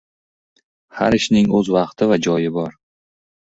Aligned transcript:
•Har 1.01 1.17
ishning 1.19 1.53
o‘z 1.61 1.71
vaqti 1.77 2.09
va 2.15 2.19
joyi 2.29 2.53
bor. 2.59 2.77